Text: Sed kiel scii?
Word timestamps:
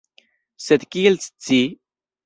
Sed 0.69 0.87
kiel 0.95 1.21
scii? 1.27 1.65